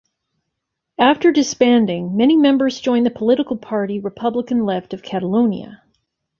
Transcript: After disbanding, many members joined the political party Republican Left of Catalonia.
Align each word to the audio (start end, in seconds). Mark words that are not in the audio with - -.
After 0.97 1.31
disbanding, 1.31 2.17
many 2.17 2.35
members 2.35 2.79
joined 2.79 3.05
the 3.05 3.11
political 3.11 3.55
party 3.55 3.99
Republican 3.99 4.65
Left 4.65 4.95
of 4.95 5.03
Catalonia. 5.03 5.83